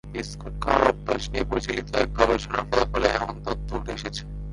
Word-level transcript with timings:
Biscuit 0.13 0.53
খাওয়ার 0.63 0.83
অভ্যাস 0.91 1.23
নিয়ে 1.31 1.45
পরিচালিত 1.49 1.87
এক 1.95 2.09
গবেষণার 2.17 2.65
ফলাফলে 2.69 3.07
এমন 3.17 3.35
তথ্য 3.45 3.69
উঠে 3.77 3.91
এসেছে। 3.97 4.21